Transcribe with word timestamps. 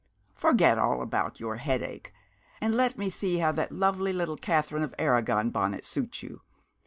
Forget 0.33 0.79
all 0.79 1.03
about 1.03 1.39
your 1.39 1.57
headache, 1.57 2.11
and 2.59 2.75
let 2.75 2.97
me 2.97 3.11
see 3.11 3.37
how 3.37 3.51
that 3.51 3.71
lovely 3.71 4.11
little 4.13 4.35
Catherine 4.35 4.81
of 4.81 4.95
Aragon 4.97 5.51
bonnet 5.51 5.85
suits 5.85 6.23
you. 6.23 6.41